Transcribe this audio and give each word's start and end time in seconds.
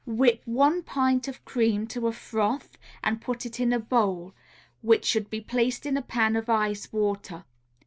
Whip 0.07 0.41
one 0.45 0.81
pint 0.81 1.27
of 1.27 1.45
cream 1.45 1.85
to 1.89 2.07
a 2.07 2.11
froth 2.11 2.75
and 3.03 3.21
put 3.21 3.45
it 3.45 3.59
in 3.59 3.71
a 3.71 3.77
bowl, 3.77 4.33
which 4.81 5.05
should 5.05 5.29
be 5.29 5.41
placed 5.41 5.85
in 5.85 5.95
a 5.95 6.01
pan 6.01 6.35
of 6.35 6.49
ice 6.49 6.91
water. 6.91 7.45